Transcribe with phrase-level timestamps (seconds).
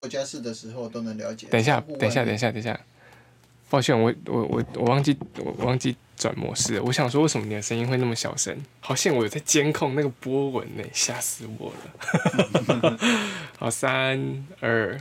[0.00, 1.48] 做家事的时候都能了解。
[1.48, 2.78] 等一下，等一下，等一下，等一下，
[3.68, 6.82] 抱歉，我我我我忘记我我忘记转模式了。
[6.84, 8.56] 我想说，为什么你的声音会那么小声？
[8.78, 12.98] 好像我有在监控那个波纹呢，吓死我了。
[13.58, 15.00] 好，三二。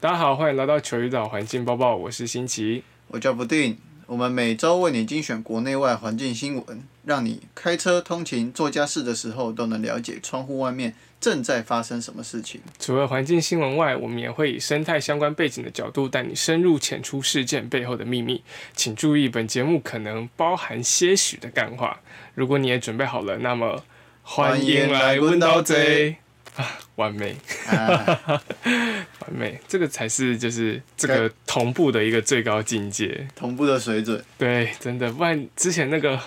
[0.00, 2.82] 大家好，欢迎来到球鱼岛环境报报，我是新奇。
[3.08, 3.76] 我叫不定，
[4.12, 12.60] 我们每周为你精选国内外环境新闻，让你开车通勤、做家事的时候都能了解窗户外面正在发生什么事情。
[12.78, 18.42] 除了环境新闻外，我们也会以生态相关背景的角度带你深入浅出事件背后的秘密。
[18.74, 21.98] 请注意，本节目可能包含些许的干话。
[22.34, 23.82] 如果你也准备好了，那么
[24.20, 26.16] 欢迎来温刀贼
[26.56, 26.78] 啊！
[26.96, 27.34] 完美，
[27.66, 28.20] 啊，
[28.64, 33.26] 完美，这个才是就是这个同步的一个最高境界。
[33.34, 36.20] 同步的水准，对，真的，不然之前那个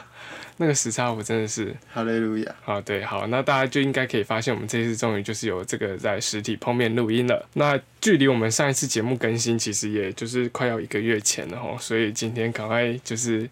[0.58, 2.56] 那个时差，我真的是哈利路亚。
[2.64, 7.48] 好，对，好，那大家就应该可以发现，我们这次终于就是有这个在实体碰面录音了。
[7.54, 13.48] 那距离我们上一次节目更新，其实也就是快要一个月前了哈，所以今天赶快就是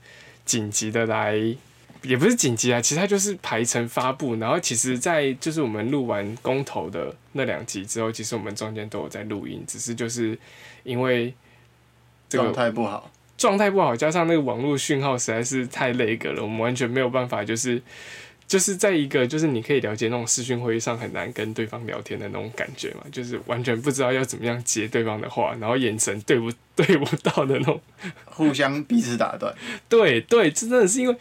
[0.45, 1.37] 紧急的来，
[2.03, 4.35] 也不是紧急啊，其实它就是排程发布。
[4.35, 10.37] 然后其实，在就是我们录完公投的那两集之后，其实我们中间都有在录音，只是就是
[10.83, 11.33] 因为
[12.29, 17.81] 这个状态不好，状态不好，加上那个网络讯号实在是太那个了，我们完全没有办法，就是
[18.47, 27.79] 就是在一个就是你可以了解那种视讯会议上很难跟对方聊天的那种感觉嘛，就是完全不知道要怎么样接对方的话，然后眼神对不对不到的那种。
[28.25, 29.55] 互相彼此打断。
[29.87, 31.15] 对对，这真的是因为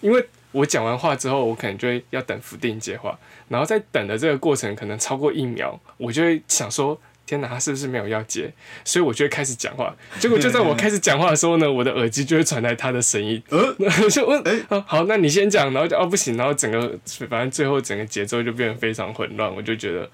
[0.00, 7.00] 因为我讲完话之后，我可能就会要等福定接话，然后在等的这个过程可能超过一秒，我就会想说。
[7.28, 8.48] 天哪，他是不是没有要接？
[8.84, 9.92] 所以我就会开始讲话。
[10.20, 13.42] 结果就在我开始讲话的时候呢，我的耳机就会传来他的声音。
[13.48, 13.74] 呃，
[14.08, 16.96] 就问，哎啊，好，那你先讲，然后就哦不行，然后整个
[17.28, 20.08] 反正最后整个节奏就变得非常混乱，我就觉得，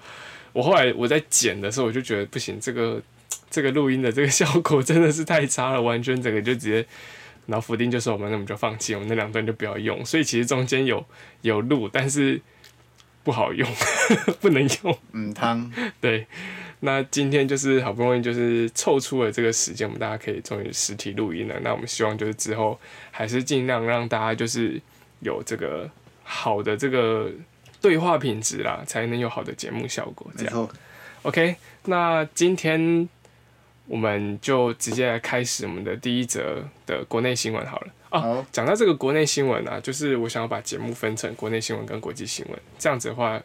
[0.53, 2.99] 我后来我在剪的时候，我就觉得不行，这个
[3.51, 6.83] 这个录音的这个效果真的是太差了，完全整个就直接，
[7.45, 11.05] 然后福丁就说我们那我们就放弃，我们那两段就不要用，所以其实中间有
[11.41, 12.41] 有录，但是
[13.23, 13.69] 不好用，
[14.41, 15.71] 不能用，嗯，汤
[16.01, 16.27] 对。
[16.85, 21.55] 那今天就是好不容易就是凑出了这个时间，我们大家可以终于实体录音了。
[21.61, 22.77] 那我们希望就是之后
[23.09, 24.81] 还是尽量让大家就是
[25.21, 25.89] 有这个
[26.23, 27.31] 好的这个
[27.79, 30.29] 对话品质啦，才能有好的节目效果。
[30.37, 30.69] 这样
[31.21, 31.55] ，OK，
[31.85, 33.07] 那今天
[33.87, 37.87] 我们就直接来开始我们的第一则的国内新闻好了。
[38.09, 43.41] 哦，好，讲到这个国内新闻啊，就是我想要把节目分成国内新闻跟国际新闻，这样子的话，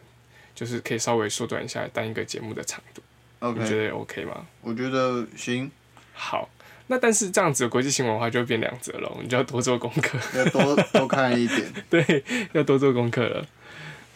[0.53, 3.01] 就是可以稍微缩短一下单一个节目的长度。
[3.41, 4.45] 你觉得 OK 吗？
[4.61, 5.71] 我觉得行，
[6.13, 6.49] 好，
[6.87, 11.65] 那但是这样子的国际新闻的话，就会变两则了，你就要多做功课，要多多看一点。
[11.89, 13.45] 对，要多做功课了。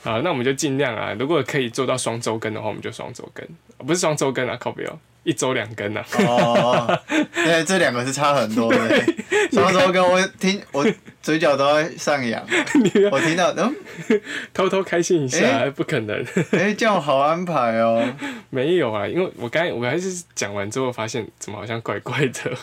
[0.04, 3.46] 好，那我们就尽量啊，如果可以做到双周更的话，我们就双周更，
[3.78, 6.06] 哦不是双周更啊，靠不要，一周两更啊。
[6.20, 9.04] 哦，因为 这两个是差很多的。
[9.52, 10.86] 什么时候跟我听，我
[11.22, 12.44] 嘴角都在上扬。
[13.12, 13.76] 我听到，嗯，
[14.54, 18.04] 偷偷开心一下，诶不可能，哎、这样好安排哦。
[18.50, 22.58] 没有啊，因为我刚才我还是讲完之后发现，怎么好像怪怪的，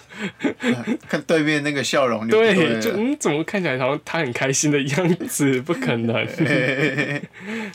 [1.08, 6.26] 看对面那个笑容对就嗯，怎么看起来好像他很开心的样子，不可能。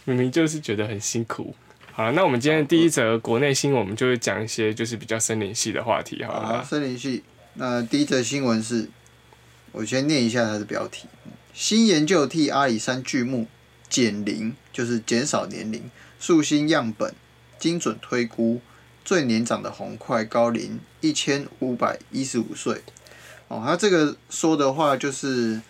[0.06, 1.56] 明明就是觉得很辛苦。
[1.98, 7.24] 好了，那我们今天第一则国内新闻，我们就会讲一些就是比较森林系的话题，好了，森林系。
[7.54, 8.90] 那第一则新闻是，
[9.72, 11.08] 我先念一下它的标题：
[11.54, 13.48] 新研究替阿里山巨木
[13.88, 15.90] 减龄，就是减少年龄，
[16.20, 17.16] 树新样本
[17.58, 18.60] 精准推估
[19.06, 22.82] 最年长的红块高龄一千五百一十五岁。
[23.48, 25.62] 哦，它这个说的话就是，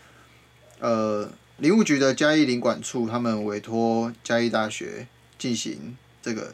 [0.79, 5.05] 呃，林务局的嘉义林管处他们委托嘉义大学
[5.37, 6.51] 进行这个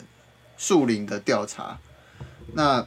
[0.58, 1.80] 树林的调查。
[2.56, 2.86] 那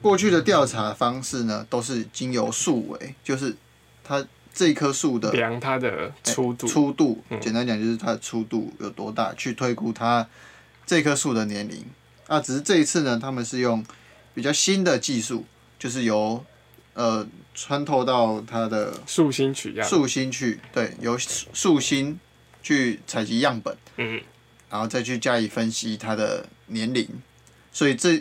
[0.00, 3.56] 过去的调查方式呢，都是经由树围，就是
[4.04, 10.28] 它这一棵树的量它的粗度，粗度嗯，简单讲就是它的粗度有多大，去推估它
[10.86, 11.84] 这棵树的年龄。
[12.28, 13.84] 啊，只是这一次呢，他们是用
[14.32, 15.44] 比较新的技术，
[15.78, 16.44] 就是由
[16.92, 22.20] 呃穿透到它的树心取样，树心去，对，由树树心
[22.62, 24.22] 去采集样本，嗯，
[24.74, 27.08] 然后再去加以分析它的年龄，
[27.70, 28.20] 所以这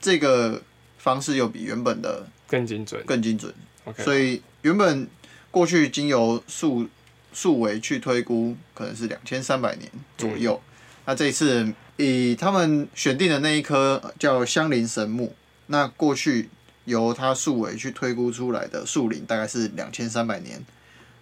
[0.00, 0.60] 这个
[0.98, 3.00] 方式又比原本的更精准。
[3.06, 3.54] 更精准。
[3.84, 5.06] OK，所以原本
[5.52, 6.88] 过去经由数
[7.32, 9.88] 数维去推估，可能是两千三百年
[10.18, 10.60] 左右。
[11.04, 15.36] 那这一次以他们选定的那一棵叫香林神木，
[15.68, 16.48] 那过去
[16.86, 20.66] 由它树尾去推估出来的树龄大概是两千三百年。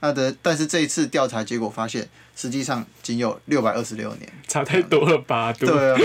[0.00, 2.06] 那的，但是这一次调查结果发现，
[2.36, 5.52] 实际上仅有六百二十六年，差太多了吧？
[5.52, 5.98] 对啊，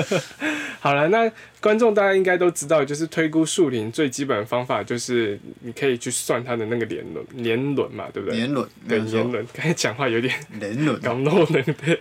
[0.80, 1.30] 好了，那
[1.60, 8.38] 观众大家应该都知道，就是推估树龄最基本的方法就是你可以去算它的那个年轮，年轮嘛，对不对？
[8.38, 9.46] 年轮，对年轮。
[9.52, 12.00] 刚才讲话有点年轮，刚漏了，对。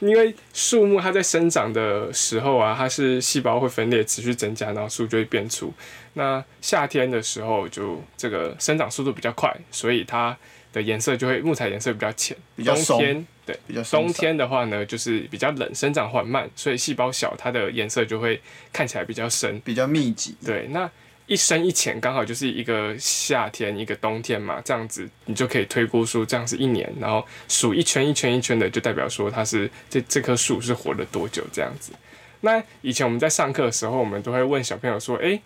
[0.00, 5.72] 因为树木它在生长的时候啊，它是细胞会分裂，持续增加，然后树就会变粗。
[6.16, 10.36] 那夏天的时候，就这个生长速度比较快，所以它。
[10.72, 18.38] 的颜色就会木材颜色比较浅，比较冬天对，比较冬天的话呢，就是比较冷，生长缓慢，所以细胞小，它的颜色就会
[18.74, 20.36] 看起来比较深，比较密集。
[20.44, 20.90] 对，那
[21.26, 31.90] 一深一浅刚好就是一个夏天，一个冬天嘛，这样子你就可以推估出这样是一年，然后数一圈一圈一圈的，就代表说它是这这棵树是活了多久这样子。
[32.42, 35.40] 那以前我们在上课的时候，我们都会问小朋友说：“哎，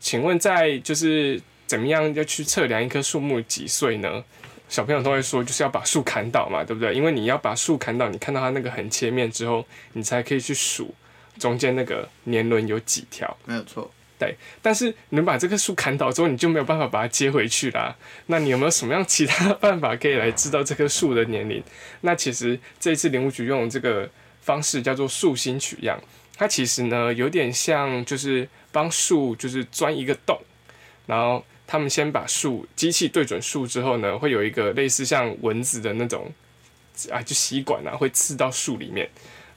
[0.00, 4.24] 请问在就是怎么样要去测量一棵树木几岁呢？”
[4.68, 6.94] 小朋友都会说，就是要把树砍倒嘛，对不对？
[6.94, 10.94] 因为你要把树砍倒，你看到它那个横切面之后，你才可以去数
[11.38, 13.34] 中间那个年轮有几条。
[13.46, 14.36] 没有错，对。
[14.60, 17.96] 但是你把这棵树砍倒之后，你就没有办法把它接回去啦。
[18.26, 21.62] 那你有没有什么样其他办法可以来知道这棵树的年龄？
[22.02, 24.06] 那其实这一次林务局用这个
[24.42, 25.98] 方式叫做树心取样，
[26.36, 30.40] 它其实呢有点像就是帮树就是钻一个洞，
[31.06, 31.44] 然后。
[31.70, 36.32] 他们先把树机器对准树之后呢，会有一个类似像蚊子的那种
[37.10, 39.06] 啊，就吸管啊，会刺到树里面，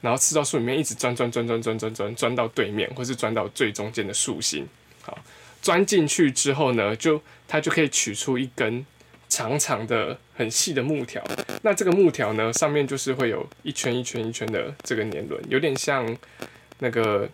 [0.01, 4.67] 然后刺到树里面，一直钻钻钻钻钻钻钻钻到对面，或是钻到最中间的树心。
[5.03, 5.17] 好，
[5.61, 8.85] 钻进去之后呢，就它就可以取出一根
[9.29, 11.23] 长长的、很细的木条。
[11.61, 16.17] 那这个木条呢，上面就是会有一圈一圈一圈的这个年轮，有点像
[16.79, 17.29] 那个。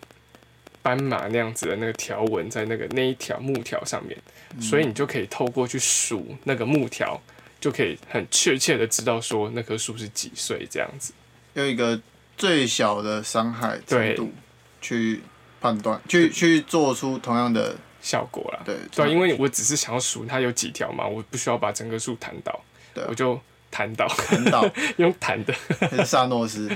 [0.82, 4.16] 斑马那样子的那个条纹在那个那一条木条上面，
[4.60, 7.20] 所以你就可以透过去数那个木条，
[7.60, 11.12] 就可以很确切的知道说那棵树是几岁这样子，
[11.54, 12.00] 用一个
[12.36, 14.32] 最小的伤害程度
[14.80, 15.20] 去
[15.60, 18.60] 判断，去去做出同样的效果啦。
[18.64, 22.60] 对对，因为我只是想要数它有几条嘛，我不需要把整棵树弹倒，
[23.08, 23.38] 我就
[23.70, 24.64] 弹倒，弹倒
[24.96, 25.52] 用弹的，
[25.90, 26.70] 是萨诺斯。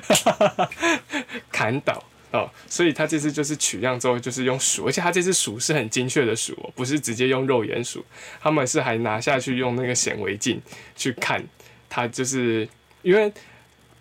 [1.50, 2.02] 砍倒。
[2.32, 8.05] 哦，所以他这次就是取样之后，就是用数，而且他这次数是很精确的数，不是直接用肉眼数，
[8.40, 10.61] 他们是还拿下去用那个显微镜
[10.96, 11.44] 去看，
[11.90, 12.67] 它就是
[13.02, 13.31] 因为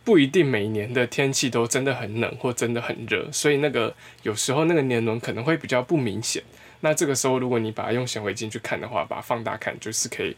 [0.03, 3.93] 不一定每年的天气都真的很冷或真的很热，所以那个
[4.23, 6.41] 有时候那个年轮可能会比较不明显。
[6.79, 10.35] 那这个时候如果你把它用显微镜去看的话，把它放大看，就是可以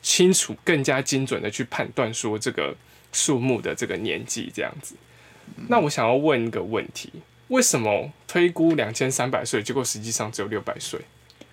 [0.00, 2.74] 清楚、更加精准的去判断说这个
[3.12, 4.96] 树木的这个年纪这样子。
[5.68, 7.12] 那我想要问一个问题：
[7.48, 11.00] 为什么推估两千三百岁，结果实际上只有六百岁？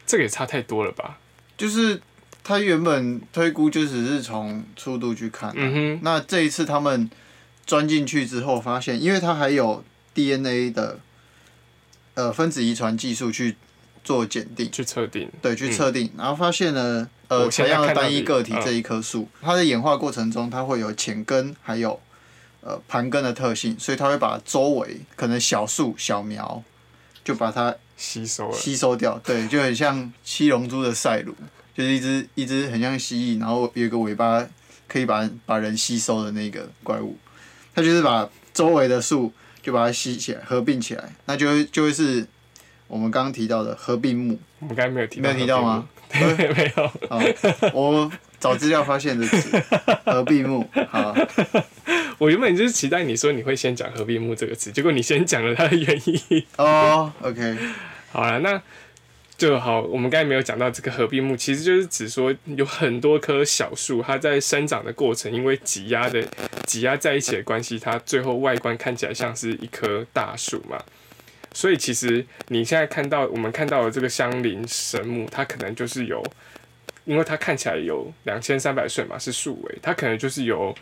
[0.05, 1.17] 这个也差太多了吧？
[1.57, 2.01] 就是
[2.43, 5.99] 他原本推估就只是从粗度去看，嗯哼。
[6.03, 7.09] 那这一次他们
[7.65, 9.83] 钻进去之后，发现因为它还有
[10.13, 10.99] DNA 的
[12.13, 13.55] 呃分子遗传技术去
[14.03, 21.99] 做检定、去测定，对，去测定，然后发现呢，呃，采样单一个体这一棵树，它的演化过程中，它会有浅根，还有。
[22.67, 26.63] 呃，盘根的特性，所以它会把周围可能小树、小苗，
[27.23, 29.19] 就把它吸收了，吸收掉。
[29.23, 31.35] 对，就很像七龙珠的赛鲁，
[31.75, 34.43] 就是一只一只很像蜥蜴，然后有一个尾巴
[34.87, 37.15] 可以把把人吸收的那个怪物。
[37.75, 39.31] 它就是把周围的树
[39.61, 42.25] 就把它吸起来，合并起来，那就会就会是
[42.87, 44.39] 我们刚刚提到的合并木。
[44.57, 45.87] 我们刚才没有提，没有提到吗？
[46.15, 46.87] 没有。
[47.09, 47.21] 好，
[47.73, 48.11] 我
[48.45, 49.59] 找资料发现的词，
[50.05, 50.69] 合并木。
[50.89, 51.15] 好。
[52.19, 56.45] 我原本就是期待你说你会先讲合并木这个词，结果你先讲了它的原因。
[56.57, 57.57] 哦，OK，
[58.11, 58.61] 好了，那
[59.35, 59.81] 就好。
[59.81, 66.23] 我们刚才没有讲到这个合并木，其实就是指说有很多棵小树，它在生长的过程，因为挤压的
[66.65, 70.77] 挤压在一起的关系，它最后外观看起来像是一棵大树嘛。
[71.51, 76.23] 所以其实你现在看到我们看到的这个香林神木，它可能就是有，
[77.05, 80.75] 因为它看起来有两千三百岁嘛，是树围，它可能就是有。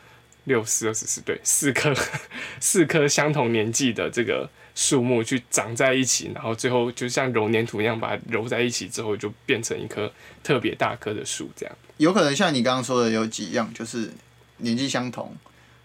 [0.46, 1.96] 六四二十四对，四棵
[2.60, 10.12] 四棵相同年纪的这个树木去长在一起，然后最后就像揉粘土一样把它揉在一起之后，就变成一棵
[10.44, 11.50] 特别大棵的树。
[11.56, 14.12] 这样有可能像你刚刚说的有几样，就是
[14.58, 15.34] 年纪相同，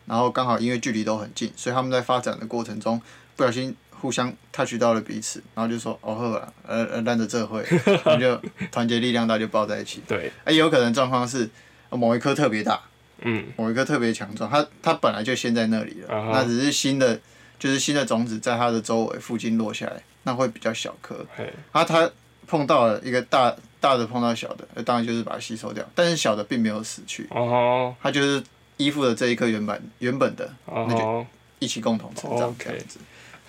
[0.07, 3.01] 然后刚好因为距离都很近，所以他们在发展的过程中
[3.37, 7.65] 不小心互相 touch 到了彼此，然后就说哦呵了，呃呃烂着这会，
[8.05, 8.41] 我们就
[8.71, 10.03] 团结力量大就抱在一起。
[10.07, 11.49] 对，哎，有可能状况是
[11.91, 12.81] 某一棵特别大。
[13.23, 17.19] 嗯，某一颗特别强壮，它它本来就先在那里了，那只是新的，
[17.59, 21.27] 就是新的种子在它的周围附近落下来，那会比较小颗。
[21.73, 22.09] 啊，它
[22.47, 28.41] 碰到了一个大大的碰到小的，那当然就是把它吸收掉，但是小的并没有死去，哦它就是
[28.77, 31.27] 依附了这一颗原本原本的那就哦，
[31.59, 33.01] 一起共同成长这样子。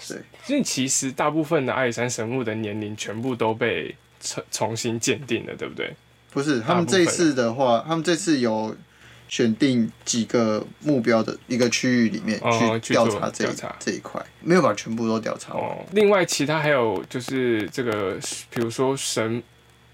[0.08, 5.94] 对，所以其实大部分的阿里山神木的年龄全部都被重重新鉴定了，对不对？
[6.32, 8.76] 不是他们这一次的话，他们这次有
[9.28, 15.64] 选定几个目标的一个区域里面哦去调查这查这一块，没有把全部都调查完。
[15.64, 18.18] 哦，另外其他还有就是这个，
[18.50, 19.42] 比如说神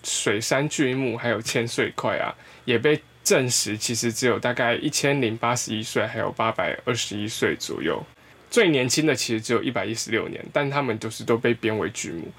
[0.04, 2.34] 水杉巨木，还有千岁块啊，
[2.66, 8.02] 也被证实其实只有大概一千零八十一岁，还有八百二十一岁左右。
[8.56, 12.32] 最年轻的其实只有一百一十六年，但他们就是都被编为巨木。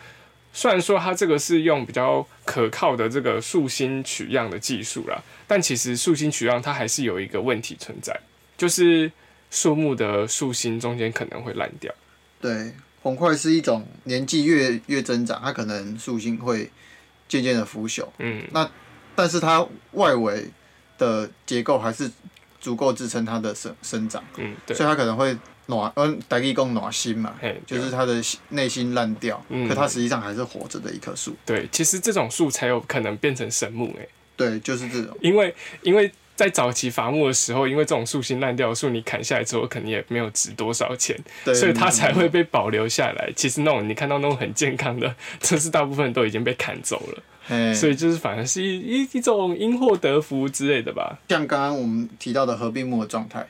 [0.50, 8.18] 虽然说它这个是用比较可靠的这个树心取样的技术啦，但其实树心取样它还是有一个问题存在，
[8.56, 9.12] 就是
[9.50, 11.92] 树木的树心中间可能会烂掉。
[12.40, 16.70] 对，红块是一种年纪越越增长，它可能树心会
[17.28, 18.70] 渐渐的腐朽，嗯，那
[19.14, 20.46] 但是它外围
[20.96, 22.10] 的结构还是
[22.66, 24.76] 足够支撑它的生生长，嗯，对。
[24.76, 29.68] 所，以它可能会暖，嗯，大地共暖心嘛，嘿，就是它的心内心烂掉，嗯。
[29.68, 31.36] 可它实际上还是活着的一棵树。
[31.46, 35.16] 对，其实这种树才有可能变成神木诶，对，就是这种。
[35.20, 41.16] 因为因为在早期伐木的时候，因为这种树心烂掉的树，你砍下来之后，肯定也没有值多少钱，
[41.54, 43.32] 所以它才会被保留下来。
[43.36, 47.35] 其实那种你看到那种很健康的， 这是大部分都已经被砍走了，嘿
[47.74, 51.18] 所以就是反而是一一一种因祸得福之类的吧。
[51.28, 53.46] 像刚刚我们提到的合并木的状态，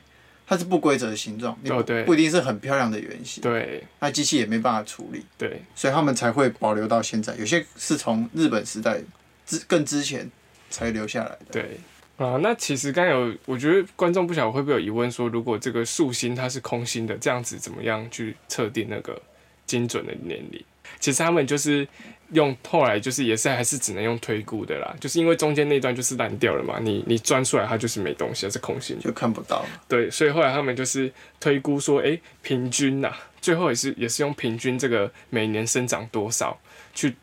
[0.47, 7.35] 它是不规则的形状，哦对不一定是很漂亮的圆形，对那机器也没办法处理，对，所以他们才会保留到现在。
[7.37, 9.01] 有些是从日本时代
[9.47, 10.31] 之更之前
[10.71, 11.47] 才留下来的。
[11.51, 11.81] 对
[12.19, 19.21] 啊，那其实刚有，我觉得观众不晓得会不会有疑问说，如果这个树心它是空心的，这样子怎么样去测定那个
[19.67, 20.65] 精准的年龄？
[20.99, 21.87] 其实他们就是
[22.33, 29.03] 用后来就是也是还是只能用推估的啦，就是因为中间那段就是烂掉了嘛，你你钻出来它就是没东西，它是空心的。
[29.03, 36.59] 就看不到了，对，所以后来他们就是推估说，诶，平均呐、最后也是也是用平均这个每年生长多少
[36.95, 37.15] 去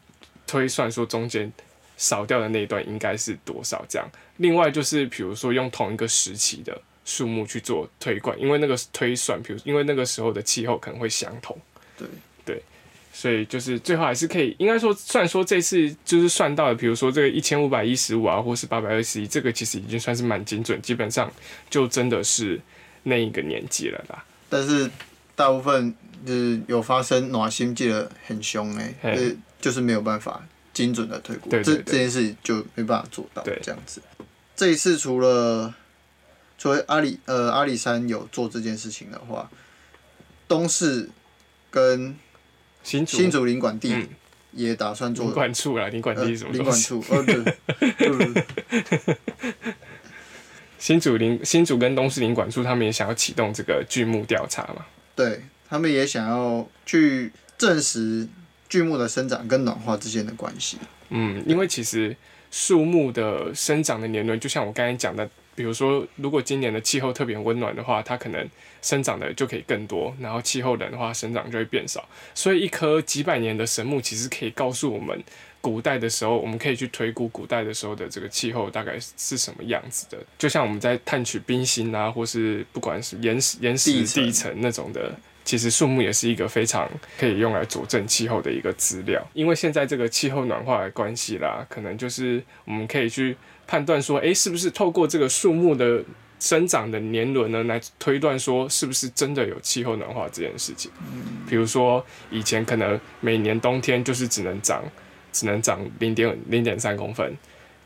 [0.47, 1.51] 推算说中间
[1.97, 4.07] 少掉的那一段应该是多少这样。
[4.37, 11.57] 另外就是比如说用同一个时期的树木去做推断，因为那个推算，比如因为那个时候的气候可能会相同。
[11.97, 12.11] 对对。
[13.15, 21.31] 所以就是最后还是可以，应该说，虽然说这次就是算到了，比如说这个一千五百一十五啊，或是八百二十一，这个其实已经算是蛮精准，基本上
[21.69, 22.59] 就真的是
[23.03, 24.25] 那一个年纪了啦。
[24.49, 24.89] 但是
[25.35, 25.93] 大部分
[26.25, 28.93] 就是有发生暖心记得很凶哎、
[29.61, 30.43] 就是没有办法
[30.73, 34.01] 精准的推估，对对对这这件事就没办法做到对这样子。
[34.55, 35.73] 这一次除了
[36.57, 39.49] 除了阿里呃阿里山有做这件事情的话，
[40.47, 41.09] 东市
[41.69, 42.15] 跟
[42.83, 44.07] 新竹新竹林管地嗯
[44.51, 46.87] 也打算做林管处啦，林管呃地什么林管东西？
[46.87, 47.43] 处，哦对，
[47.97, 49.63] 对
[50.77, 54.85] 新竹林新竹跟东势林管处他们也想要启动这个巨木调查嘛。
[55.15, 58.27] 对他们也想要去证实
[58.67, 60.77] 巨木的生长跟暖化之间的关系。
[61.09, 62.15] 嗯，因为其实
[62.51, 68.47] 树木的生长的年轮，就像我刚才讲的，比如说，如果今年的气候特别温暖的话，它可能
[68.81, 72.07] 生长的就可以更多；然后气候冷的话，生长就会变少。
[72.33, 75.23] 所以，一棵几百年的神木，其实可以告诉我们，
[75.61, 80.17] 古代的时候，我们可以去推估古代的时候的这个气候大概是什么样子的。
[80.37, 85.13] 就像我们在探取冰芯啊，或是不管是岩石、岩石地层地层那种的。
[85.45, 93.35] 其实树木也是一个非常可以用来佐证气候的一个资料，因为现在这个气候暖化的关系啦，可能就是我们可以去
[93.67, 96.03] 判断说，诶，是不是透过这个树木的
[96.39, 100.91] 生长的年轮呢，来推断说是不是真的有气候暖化这件事情。
[101.47, 104.83] 比如说以前可能每年冬天就是只能长
[105.31, 107.35] 只能长零点零点三公分，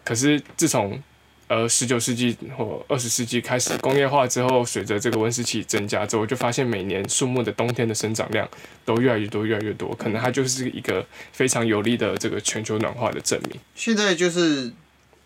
[0.04, 1.02] 可是自从
[1.48, 8.48] 呃十九世纪或二十世纪开始工业化之后，随着这个温室气增加之后，就发现每年树木的冬天的生长量
[8.84, 13.60] 都越来越多，越来越多，可能它就是一个非常有力的这个全球暖化的证明。
[13.76, 14.72] 现在就是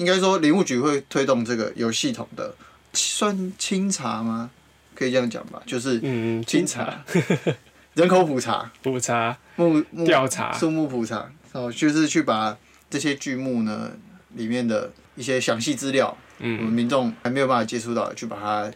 [0.02, 2.56] 应该说林务局会推动这个有系统的
[2.92, 4.50] 算清查吗？
[4.96, 7.04] 可以这样讲吧，就是嗯，清查、
[7.94, 12.58] 人口普查、普查、木木调查，树木普查，哦，就是去把
[12.90, 13.92] 这些巨木呢
[14.36, 18.72] 里面的一些详细资料，我们嗯，民众还没有办法接触到的，去把它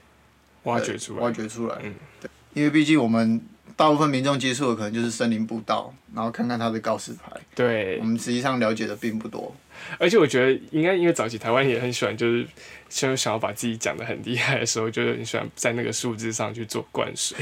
[0.63, 1.21] 挖掘出来。
[1.21, 1.31] 挖。
[1.31, 1.75] 掘出来。
[1.81, 1.95] 嗯。
[2.21, 3.41] 对，因为毕竟我们
[3.75, 9.53] 大部分民众接触的可能就是森林步道，然后看看它的告示牌，对我，们实际上了解的并不多。
[9.99, 12.47] 而且我觉得应该因为早期台湾也很喜欢，就是
[12.87, 17.37] 就想要把自己讲的很厉害的时候，就是很喜欢在那个数字上去做灌水。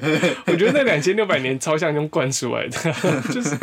[0.46, 2.92] 我觉得那两千六百年超像用灌出来的，
[3.30, 3.54] 就是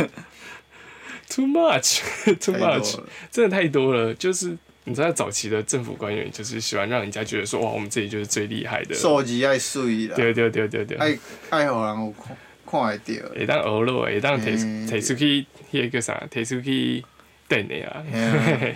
[1.28, 3.00] too much，too much，
[3.32, 4.14] 真的太多了。
[4.14, 8.96] 就是你知道早期的政府官员就是喜欢让人家觉得说哇，我们这里就是最厉害的。
[8.96, 10.98] 手机爱水啦，对对对对对。
[10.98, 11.16] 爱
[11.52, 12.36] 爱互人有看
[12.66, 13.30] 看会到的。
[13.36, 17.06] 会当学落，会当摕嗯摕出去迄个啥，摕出去
[17.48, 18.04] 等的啊。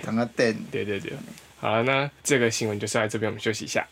[0.04, 0.56] 等下等。
[0.72, 1.12] 对对对，
[1.60, 3.88] 好了，那这个新闻就是在这边，我们休息一下。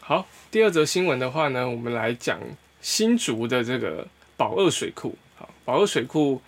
[0.00, 2.40] 好，第二则新闻的话呢，我们来讲
[2.80, 4.08] 新竹的这个
[4.38, 5.14] 宝二水库。
[5.64, 6.40] 好，宝二水库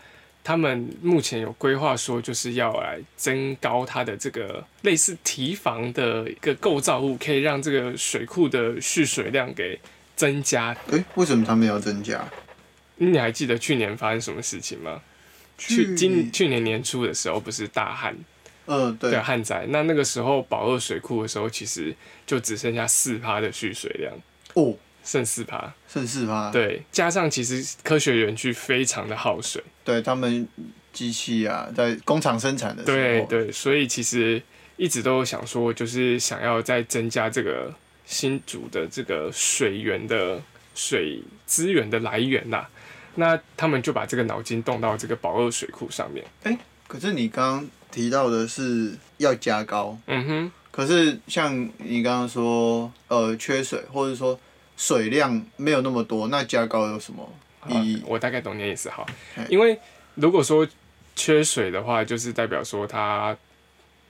[0.42, 9.80] 他们目前有规划说，就是要来增高它的这个类似堤防的一个构造物，可以让这个水库的蓄水量给
[10.14, 10.76] 增加。
[10.90, 12.28] 诶、为什么他们要增加？
[12.96, 15.00] 你还记得去年发生什么事情吗？
[15.56, 18.16] 去今去年年初的时候，不是大旱
[18.66, 21.94] 呃对对旱灾，那那个时候宝二水库的时候，其实
[22.26, 24.12] 就只剩下四趴的蓄水量，
[24.54, 25.72] 哦，剩四趴。
[25.86, 26.50] 剩四趴。
[26.50, 30.48] 对，加上其实科学园区非常的耗水，对，他们
[30.92, 34.42] 机器啊，在工厂生产的时候，对对，所以其实
[34.76, 37.72] 一直都想说，就是想要再增加这个
[38.06, 40.40] 新竹的这个水源的
[40.74, 42.68] 水资源的来源啦。
[43.16, 46.24] 那他们就把这个脑筋动到这个宝二水库上面。
[46.42, 54.38] 哎可是你刚刚提到的是要加高，嗯哼，可是像你刚刚说，呃，缺水或者说
[54.76, 57.32] 水量没有那么多，那加高有什么
[57.68, 58.02] 意义？
[58.06, 59.04] 我大概懂你的意思哈。
[59.48, 59.78] 因为
[60.14, 60.66] 如果说
[61.16, 63.36] 缺水的话，就是代表说它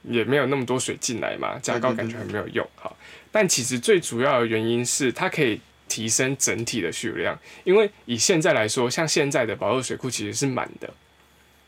[0.03, 2.91] 也没有那么多水进来嘛，加高感觉很没有用哈。
[3.31, 10.93] 但其实最主要的原因是它可以提升整体的蓄水量，因为以现在来说，像现在的保热水库其实是满的。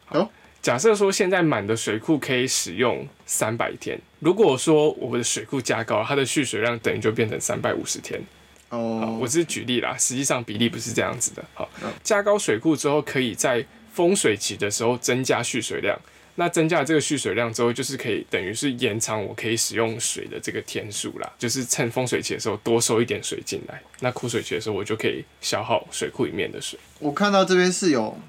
[0.07, 0.31] 好哦
[0.63, 8.21] 假设说现在满的水库可以使用三百天，如果说我们的水库加高，它的蓄水量等于就变成三百五十天。
[8.69, 11.45] 好，哦我，只是举例啦，实际上比例不是这样子的。
[11.55, 15.99] 好嗯，加高水库之后，可以在丰水期的时候增加蓄水量。
[16.39, 26.79] 那增加了这个蓄水量之后，就是可以等于是延长我可以使用水的这个天数啦，就是趁丰水期的时候多收一点水进来，那枯水期的时候我就可以消耗水库里面的水。
[26.99, 28.21] 我看到这边是有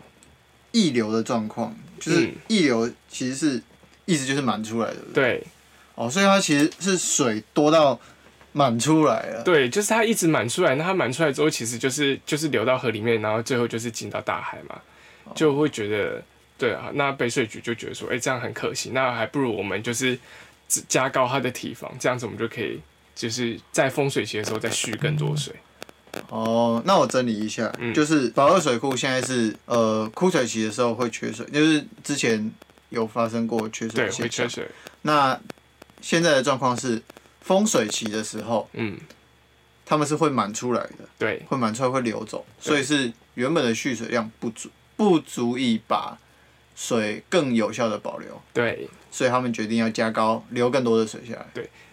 [0.71, 3.61] 溢流的状况，就是嗯溢流其实是
[4.05, 5.01] 意思就是满出来的？
[5.13, 5.43] 对
[5.95, 7.99] 哦，所以它其实是水多到
[8.57, 9.43] 满出来了。
[9.43, 14.81] 对，就是它一直满出来，那它满出来之后，其实就是就是流到河里面，然后最后就是进到大海嘛，
[15.35, 16.23] 就会觉得
[16.57, 20.17] 对啊，那北水局就觉得说，哎、这样很可惜，那还不如我们就是
[20.87, 22.81] 加高它的体防，这样子我们就可以
[23.13, 25.53] 就是在丰水期的时候再蓄更多水。
[26.29, 32.51] 哦，那我整理一下，嗯就是保二水库现在是呃枯水期的时候会缺水，就是之前
[32.89, 34.45] 有发生过缺水对，的现象。
[34.45, 34.67] 会缺水。
[35.03, 35.39] 那
[36.01, 36.99] 现在的状况是
[37.47, 38.99] 丰水期的时候，嗯，
[39.85, 46.17] 他们是会满出来的，对会满出来会流走，所以是原本的蓄水量不足，不足以把
[46.75, 51.47] 水更有效的保留，对所以他们决定要加高，流更多的水下来。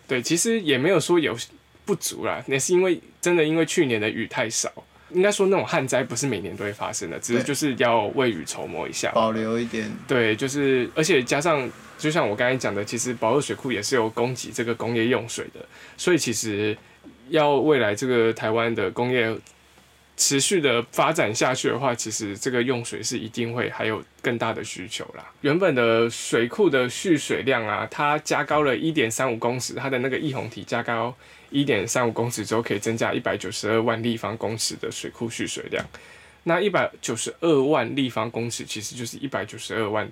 [0.08, 1.36] 对，其实也没有说有
[1.84, 4.72] 不足啦，那是因为真的因为去年的雨太少。
[5.14, 9.10] 应该说那种旱灾不是每年都会发生的，只是就是要未雨绸缪一下。
[9.12, 15.64] 保留一点，对，就是而且加上，就像我刚才讲的，其实保二水库也是有供给这个工业用水的，
[15.96, 16.76] 所以其实
[17.30, 19.34] 要未来这个台湾的工业
[20.16, 25.24] 持续的发展下去的话，其实这个用水是一定会还有更大的需求啦。
[25.40, 31.14] 原本的水库的蓄水量啊，它加高了一点三五公尺，它的那个溢洪体加高
[31.54, 35.86] 一点三五公尺之后，可以增加一百九十二万立方公尺的水库蓄水量。
[36.42, 40.10] 那一百九十二万立方公尺其实就是一百九十二万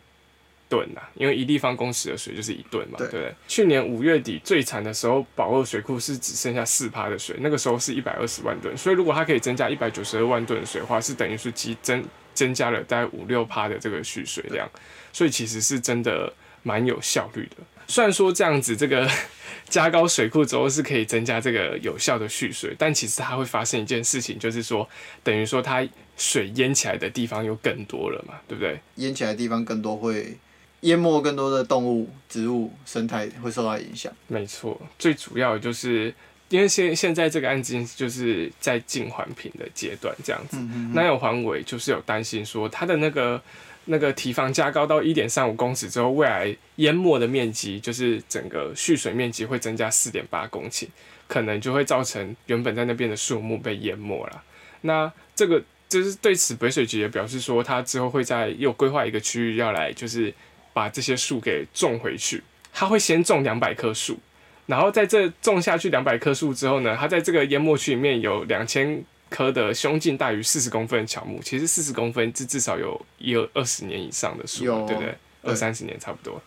[0.68, 3.34] 吨呐，因为一立方公尺的水就是一吨嘛，对对不对？
[3.48, 12.02] 去年五月底最惨的时候，宝二水库是只剩下四趴的水，那个时候是一百二十万吨，所以如果它可以增加一百九十二万吨的水的话，是等于是激增
[12.32, 14.66] 增加了大概五六趴的这个蓄水量，
[15.12, 17.56] 所以其实是真的蛮有效率的。
[17.86, 19.08] 虽然说这样子这个
[19.68, 24.88] 加高水库之后是可以增加这个有效的蓄水，但其实它会发生一件事情，就是说
[25.22, 28.78] 等于说它水淹起来的地方又更多了嘛，对不对？
[28.96, 30.36] 淹起来的地方更多会
[30.80, 34.12] 淹没更多的动物、植物、生态会受到影响。
[34.26, 36.12] 没错，最主要就是
[36.50, 43.40] 因为现现在这个案件就是在进环评的阶段这样子，嗯那有环委就是有担心说它的那个
[43.86, 50.86] 那个堤防加高到一点三五公尺之后，未来淹没的面积就是整个蓄水面积会增加四点八公顷，
[51.26, 54.42] 可能就会造成原本在那边的树木被淹没了。
[54.82, 60.32] 那这个就是对此北水局也表示说，他之后会在又规划一个区域要来就是
[60.72, 62.42] 把这些树给种回去，
[62.72, 64.18] 他会先种两百棵树。
[64.66, 75.06] 然后在这种下去两百棵树之后呢，它在这个淹没区里面有两千棵的胸径大于四十公分的乔木，其实四十公分至至少有一二二十年以上的树，对不对？
[75.06, 76.40] 对二三十年差不多。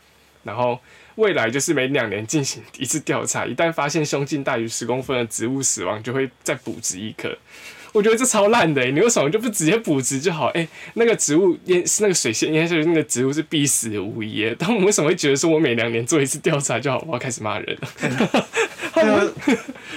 [0.43, 0.79] 然后
[1.15, 7.35] 未来就是每两年进行一次调查，一旦发现胸径大于十公分的植物死亡，就会再补植一棵。
[7.91, 10.47] 我觉得这超烂的、欸，你为什么就不直接补植就好？
[10.49, 14.55] 哎、那个植物淹是那个水线淹下去，那个植物是必死无疑耶。
[14.59, 17.01] 但我们为什么会觉得说我每两年做一次调查就好？
[17.07, 17.87] 我要开始骂人了，
[18.93, 19.33] 这个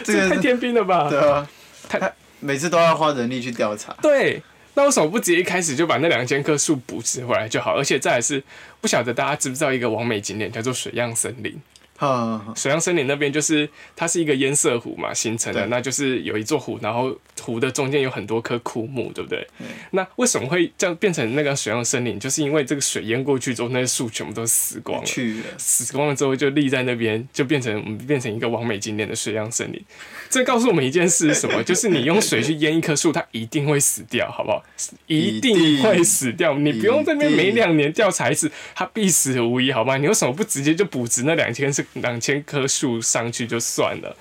[0.04, 1.10] 这这太天兵了吧？
[1.10, 1.50] 对啊，
[1.88, 3.94] 太他每次都要花人力去调查。
[4.02, 4.42] 对，
[4.74, 7.76] 那为什么不直接一开始就把那两千棵树补植回来就好？
[7.76, 8.42] 而且再来是，
[8.80, 11.60] 不晓得大家知不知道一个完美景点叫做水漾森林。
[11.96, 19.40] 哈哈，水漾森林那边就是它是一个堰塞湖嘛形成的，那就是有一座湖，然后湖的中间有很多棵枯木，对不对？
[19.58, 22.16] 对那为什么会这样变成那个水漾森林？
[22.20, 25.06] 就是因为这个水淹过去之后，那些树全部都死光了，
[25.58, 29.84] 死光了之后就立在那边，就变成变成一个完美景点的水漾森林。
[30.30, 31.62] 这告诉我们一件事是什么？
[31.64, 34.62] 就是你用水去淹一棵树，它一定会死掉，好不好？
[35.06, 36.54] 一定会死掉。
[36.58, 39.96] 你不用这边每两年调查一次，它必死无疑，好吗？
[39.96, 44.16] 你为什么不直接就补植那两千是两千棵树上去就算了？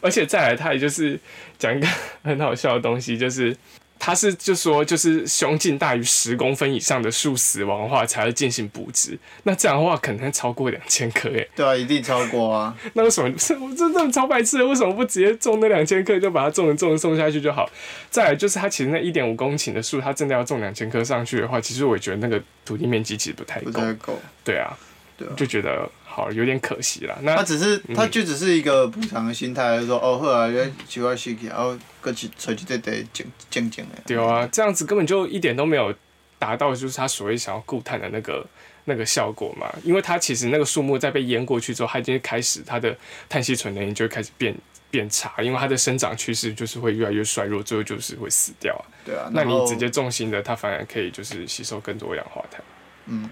[0.00, 1.18] 而且再来，他也就是
[1.58, 1.86] 讲一个
[2.24, 3.54] 很好笑的东西，就是
[4.00, 9.16] 他是就说，就是胸径大于十公分以上的树死亡的话，才会进行补植。
[9.42, 11.46] 那这样的话，可能超过两千棵诶。
[11.54, 12.74] 对啊，一定超过啊。
[12.94, 14.66] 那为什么我真的超白痴的？
[14.66, 17.70] 为什么不直接种那两千棵，就把它种着种着种下去就好？
[18.08, 23.70] 再来就是，它其实那一点五公顷的树，它真的要种两千棵上去的话，其实我也觉得那个土地面积其实不太够。
[23.70, 24.18] 不太够。
[24.42, 24.74] 对啊，
[25.18, 27.16] 对啊就觉得好有点可惜啦。
[27.22, 34.02] 那他只是，他就只是一个补偿的心态，就说哦，好啊，要奇怪事情，然后搁去找一块地静静静的。
[34.06, 35.94] 对啊，这样子根本就一点都没有
[36.38, 38.44] 达到，就是他所谓想要固碳的那个
[38.86, 39.72] 那个效果嘛。
[39.84, 42.96] 因为它其实那个树木在被淹过去之后，它已经开始它的
[43.28, 44.54] 碳吸存能力就会开始变
[44.90, 48.82] 变差，因为它的生长趋势就是会越来越衰弱，最后就是会死掉啊。
[49.04, 52.60] 对啊，那你直接种新的，它反而可以就是吸收更多二氧化碳。
[53.06, 53.28] 嗯，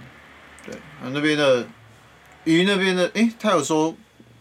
[0.64, 1.66] 对，啊那边的
[2.48, 3.94] 鱼那边的，诶，他有说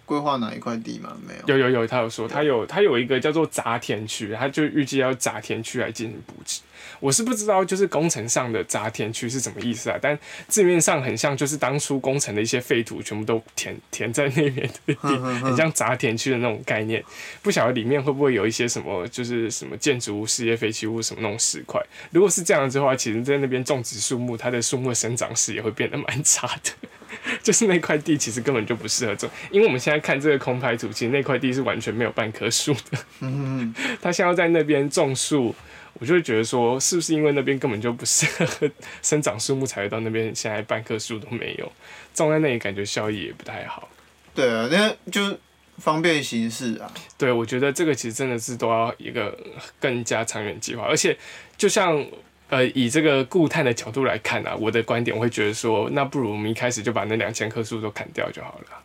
[0.06, 1.17] 规划哪一块地吗？
[1.28, 1.58] 没有。
[1.58, 6.62] 有有有，他有说他有他有一个叫做杂田区，他就预计要杂田区来进行补植。
[7.00, 14.96] 我是不知道就是工程上的杂田区是什么意思啊，但字面上很像就是当初工程的一些废土全部都填填在那边的地，
[15.44, 17.04] 很像杂田区的那种概念。
[17.42, 21.82] 不晓得里面会不会有一些什么就是什么建筑物、事业废弃物什么那种石块。
[22.12, 26.72] 如果是这样子的话，其实在那边种植树木，它的树木的生长史也会变得蛮差的。
[27.42, 32.98] 就是那块地其实根本就不适合种，因为我们现在看这个空拍图，其实那块地是完全没有半棵树的。
[33.22, 35.54] 嗯， 他现在要在那边种树，
[36.00, 38.70] 我就会觉得说，是不是因为那边根本就不适合
[39.02, 41.72] 生长树木，才会到那边现在半棵树都没有，
[42.14, 43.90] 种在那里感觉效益也不太好。
[44.36, 45.38] 对啊，那就
[45.78, 46.92] 方便行事啊。
[47.18, 49.38] 对，我觉得这个其实真的是都要一个
[49.80, 51.18] 更加长远计划，而且
[51.58, 52.06] 就像
[52.50, 58.84] 呃以这个固碳的角度来看啊，我的观点我会觉得说，那不如我们一开始就把那两千棵树都砍掉就好了，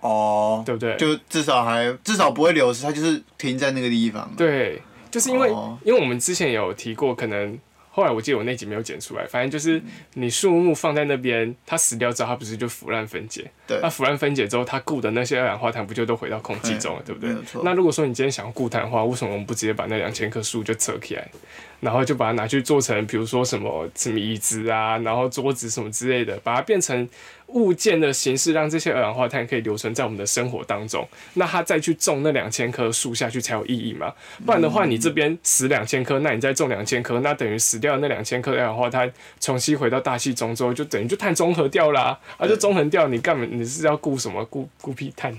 [0.00, 0.96] 哦，对不对？
[0.96, 4.32] 就至少还至少不会流失，它就是停在那个地方。
[4.36, 4.80] 对，
[5.14, 7.56] 就是因为、哦因为我们之前有提过，可能
[7.92, 9.80] 后来我记得我那集没有剪出来，反正就是
[10.14, 13.48] 你树木放在那边，它死掉之后，它不是就腐烂分解？
[13.64, 17.32] 对那腐烂分解之后，它固的那些二氧化碳不就都回到空气中了，对不对？
[17.62, 21.30] 那如果说你今天想要固碳的话，为什么我们不直接把那两千棵树就扯起来，
[21.78, 27.08] 然后就把它拿去做成，比如说什么什么椅子啊，然后桌子什么之类的，把它变成
[27.48, 31.06] 物件的形式，让这些二氧化碳可以留存在我们的生活当中。
[31.34, 34.12] 那它再去种那两千棵树下去才有意义嘛？
[34.44, 43.46] 不然的话，你这边死两千棵，那你再种两千棵，那等于死掉那两千棵二氧化碳重新回到大气中之后，就等于就碳中和掉啦、 啊，就中和掉，你干嘛？
[43.50, 44.44] 你是要顾什么？
[44.46, 45.36] 顾顾屁碳？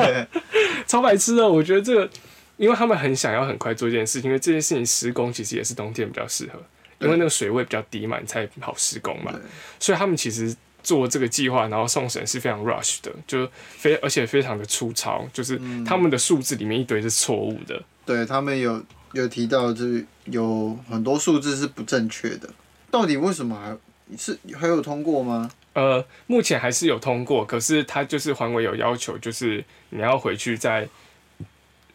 [0.86, 2.10] 超白痴的，我觉得这个，
[2.56, 6.62] 因为他们很想要很快做一件事情，因为这件事情施工其实也是冬天比较适合，
[7.00, 9.32] 因为那个水位比较低嘛，你才好施工嘛，
[9.80, 10.54] 所以他们其实
[10.86, 17.82] 做这个计划，然后送审是非常 rush 的，就非而且非常的粗糙，就是他们的数字里面一堆是错误的。
[18.04, 18.80] 对他们有
[19.12, 22.48] 有提到，就是有很多数字是不正确的。
[22.88, 23.76] 到底为什么还
[24.16, 25.50] 是还有通过吗？
[25.72, 30.88] 呃，目前还是有通过，可是他就是环委有要求，就是你要回去再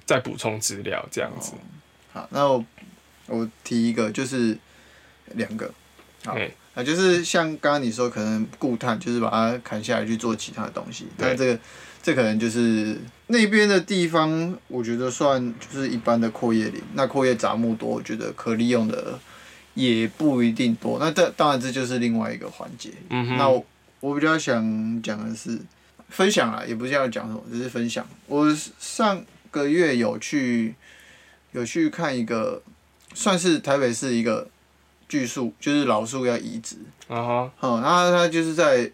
[0.05, 1.53] 再补充资料这样子。
[2.11, 2.65] 好，那我
[3.27, 4.57] 我提一个，就是
[5.35, 5.73] 两个，
[6.25, 11.59] 好嘿啊，就是像刚刚你说，可能固碳就是把它砍下来去做其他的东西，但这个
[12.01, 19.19] 这可能就是那边的地方，我觉得算就是一般的阔叶林，那阔叶杂木多，我觉得可利用的
[19.73, 20.97] 也不一定多。
[20.97, 22.91] 那这当然这就是另外一个环节。
[23.09, 23.65] 嗯哼，那我
[23.99, 25.59] 我比较想讲的是
[26.09, 28.07] 分享啊，也不是要讲什么，只是分享。
[28.27, 30.73] 我上个月有去
[31.51, 32.63] 有去看一个
[33.13, 34.47] 算是台北市一个
[35.11, 36.77] 巨树，就是老树要移植。
[37.09, 38.89] 啊哈，哦，然后他就是在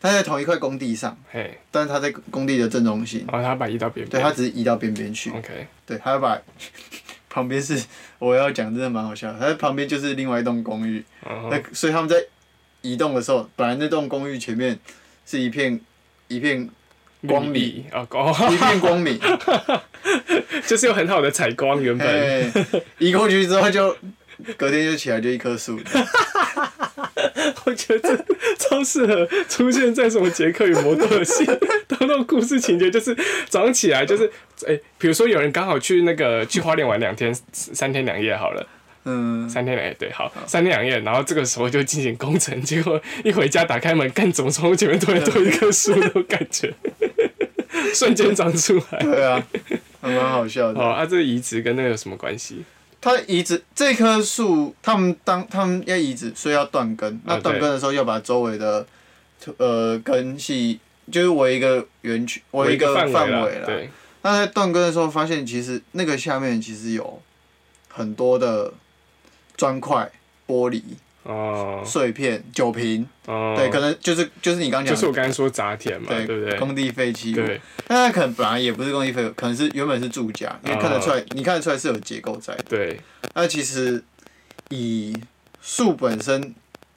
[0.00, 3.24] 他在同一块工地上，嘿，但是他在工地的正中心。
[3.30, 5.30] 然后他把移到边对，边，它只是移到边边去。
[5.30, 6.36] OK，对，他要把
[7.30, 7.80] 旁边是
[8.18, 9.38] 我要讲，真的蛮好笑的。
[9.38, 12.16] 它旁边就是另外一栋公寓，嗯那所以他们在
[12.82, 14.76] 移动的时候，本来那栋公寓前面
[15.24, 15.80] 是一片
[16.26, 16.68] 一片
[17.28, 19.16] 光明啊，光一片光明，
[20.66, 22.52] 就是有很好的采光，原本哎，
[22.98, 23.96] 移过去之后就
[24.56, 25.78] 隔天就起来就一棵树。
[27.64, 28.24] 我觉得这
[28.58, 31.44] 超适合出现在什么杰克与摩托的戏，
[31.86, 33.14] 当那种故事情节，就是
[33.48, 34.30] 早上起来就是，
[34.66, 38.66] 哎、比如说有人刚好去那个去花莲玩两天三天两夜好了，
[39.04, 46.72] 嗯，三天两夜对，好三天两夜，然后这个时候就进行工程，结果一回家打开门，干怎么窗户前面突然多一棵树那种感觉，
[47.94, 48.98] 瞬间长出来。
[49.00, 49.44] 对啊，
[50.00, 50.80] 还蛮好笑的。
[50.80, 52.64] 哦，啊，这个移植跟那个有什么关系？
[53.00, 57.20] 它移植这棵树，他们当他们要移植，所以要断根。
[57.24, 58.84] 那啊断根的时候要把周围的
[59.56, 60.80] 呃根系，
[61.10, 63.66] 就是围一个圆圈，围一个范围了。
[63.66, 63.88] 对，
[64.22, 67.22] 那在断根的时候，发现其实那个下面其实有
[67.88, 68.74] 很多的
[69.56, 70.10] 砖块、
[70.46, 70.82] 玻璃、
[71.28, 76.58] 哦碎片、酒瓶，哦，对，可能就是就是你刚讲的，就是我刚才说杂田嘛，对对不对？
[76.58, 77.36] 工地废弃物。
[77.36, 82.64] 对，那可能本来也不是工地废物，可能是原本是住家，因为看得出来，你看得出来是有结构在的。
[82.68, 82.98] 对，
[83.34, 84.02] 那其实
[84.70, 85.14] 以
[85.60, 86.54] 树本身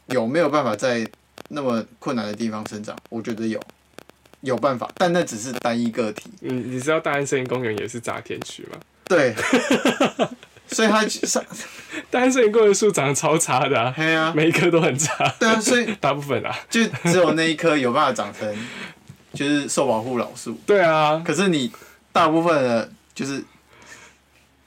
[0.07, 1.05] 有没有办法在
[1.49, 2.95] 那么困难的地方生长？
[3.09, 3.59] 我觉得有，
[4.39, 6.31] 有办法，但那只是单一个体。
[6.41, 8.79] 嗯，你知道大安森林公园也是杂田区吗？
[9.03, 9.35] 对，
[10.71, 11.43] 所以他上，
[12.09, 16.55] 大安森林公园树长得超差的啊，嘿啊，每一棵都很差，对啊，所以大部分啊。
[16.69, 18.67] 就只有那一棵有办法长成，
[19.33, 20.59] 就是受保护老树。
[20.65, 21.71] 对啊，可是你
[22.11, 23.43] 大部分的，就是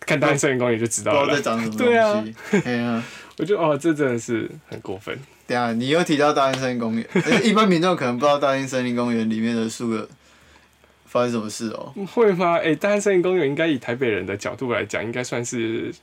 [0.01, 1.41] 看大安森林公园就知不知道在。
[1.41, 2.35] 长什么对啊东西。
[2.65, 3.03] 嘿啊。
[3.37, 5.19] 我觉得哦，这真的是很过分。
[5.47, 10.09] 对啊，你又提到大安森林公园，呃一般民众可能不知道大安森林公园里面的树的
[11.15, 11.95] 发生什么事哦。
[12.13, 12.59] 会吗？
[12.59, 15.95] 哎、大安森林公园应该以台北人的角度来讲，应该算是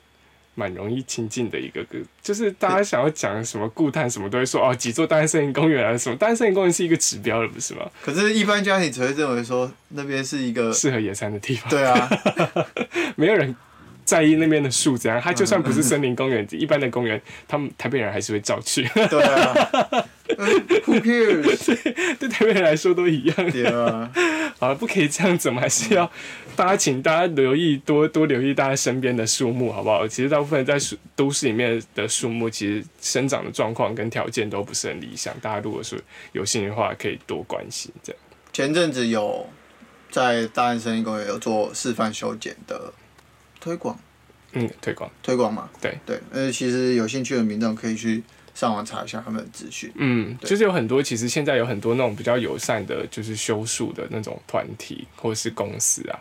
[0.56, 6.15] 蛮容易亲近的一个个，就是大家想要讲什么固碳什么，都会说哦几座大安森林公园啊什么。
[6.15, 7.82] 大安森林公园是一个指标了，不是吗？
[8.02, 12.10] 可是，一般家庭只会认为说那边是一个，适合野餐的地方，对啊，
[13.17, 13.54] 没有人
[14.04, 15.20] 在意那边的树怎样。
[15.22, 18.84] 它就算不是森林公园，一般的公园，他们台北人还是会照去。
[19.10, 19.54] 对啊。
[20.38, 20.48] 呃
[20.86, 21.78] Who cares？
[22.18, 23.52] 对台北人来说都一样。
[23.52, 24.10] 对啊，
[24.58, 26.10] 好，不可以这样子，我们还是要
[26.56, 30.08] 大家请大家留意多多留意大家身边的树木，好不好？
[30.08, 35.38] 其实大部分在树都市里面的树木，其实生长的状况跟条件都不是很理想。
[35.42, 38.22] 大家如果是有兴趣的话，可以多关心这样。
[38.54, 39.46] 前阵子有
[40.10, 42.94] 在大安森林公园有做示范修剪的
[43.62, 43.97] 推广，
[44.52, 45.69] 嗯，推广，推广嘛。
[45.80, 45.97] 对。
[46.06, 48.21] 对，呃，其实有兴趣的民众可以去
[48.54, 49.89] 上网查一下他们的资讯。
[49.95, 50.50] 嗯，对。
[50.50, 56.19] 就是有很多，其实现在有很多那种比较友善的，就是修树的那种团体或者是公司啊，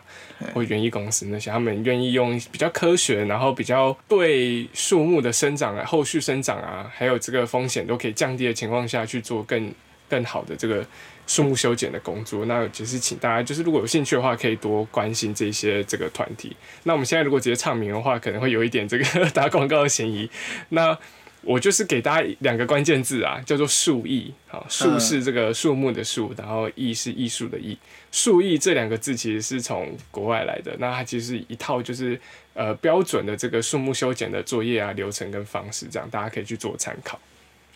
[0.53, 9.73] 或园艺公司那些，他们愿意用比较科学，然后比较对树木的生长啊、后续生长啊，还有这个风险都可以降低的情况下去做更
[10.07, 10.85] 更好的这个
[11.31, 12.43] 树木修剪的工作。
[12.45, 16.53] 那就是请大家，就是如果有兴趣的话，可以多关心这些这个团体。
[16.83, 20.29] 那我们现在如果直接唱名的话，可能会有一点这个 打广告的嫌疑。
[20.69, 20.97] 那
[21.43, 24.33] 我就是给大家两个关键字啊，叫做树艺。
[24.47, 27.77] 好，树是这个树木的树，然后艺是艺术的艺。
[28.11, 32.19] 树艺这两个字其实是从国外来的，那它其实是一套就是
[32.53, 37.17] 呃标准的这个树木修剪的作业啊流程跟方式，这样大家可以去做参考。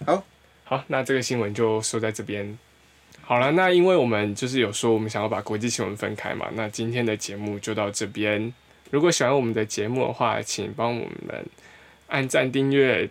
[0.05, 0.23] 好，
[0.65, 2.57] 好，那这个新闻就说在这边。
[3.27, 8.53] 好了，那因为我们就是有说我们想要把国际新闻分开嘛，那今天的节目就到这边。
[8.91, 11.43] 如果喜欢我们的节目的话，请帮我们
[12.07, 13.09] 按赞、订阅、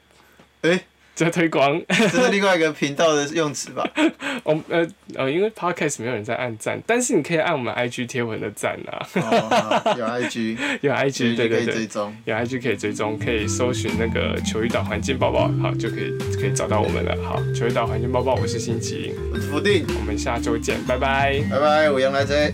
[0.62, 1.80] 哎、这推广。
[1.88, 3.88] 这是另外一个频道的用词吧？
[4.44, 12.14] 我呃呃，因为 podcast 没有人在按赞，但是你可以按我们 IG 贴文的赞啊，哦，有 IG， 有 IG 对可以对对追，踪。
[12.24, 17.16] 有 IG 可以追踪，可以搜寻那个球鱼岛环境报报，好就可以可以找到我们了。
[17.24, 21.40] 好，球鱼岛环境报报，我是辛奇，我是福定，我们下周见，拜拜。
[21.50, 22.52] 拜拜，我杨来贼。